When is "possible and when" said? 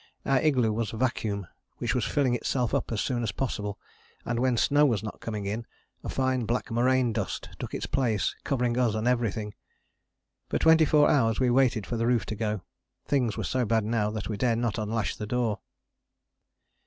3.31-4.57